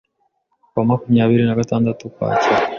kuwa 0.71 0.85
makumyabiri 0.89 1.43
na 1.45 1.57
gatandatu 1.59 2.01
Ukwakira 2.09 2.63